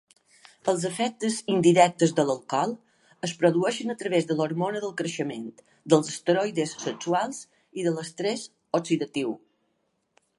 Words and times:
Els 0.71 0.85
efectes 0.87 1.35
indirectes 1.55 2.13
de 2.19 2.23
l'alcohol 2.29 2.73
es 3.27 3.33
produeixen 3.43 3.93
a 3.93 3.95
través 3.99 4.25
de 4.31 4.37
l'hormona 4.39 4.81
del 4.85 4.95
creixement, 5.01 5.45
dels 5.95 6.09
esteroides 6.13 6.73
sexuals 6.87 7.43
i 7.83 7.85
de 7.89 7.93
l'estrès 7.99 8.47
oxidatiu. 8.81 9.37